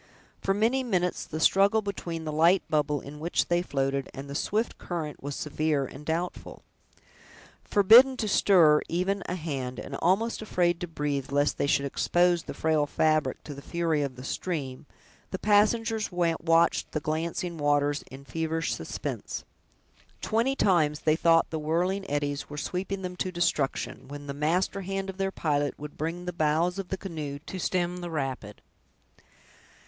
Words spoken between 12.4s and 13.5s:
the frail fabric